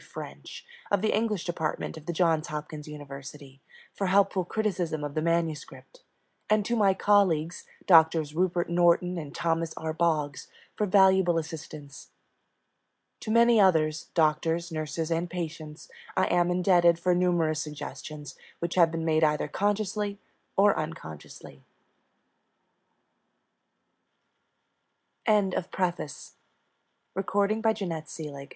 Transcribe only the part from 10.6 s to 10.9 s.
for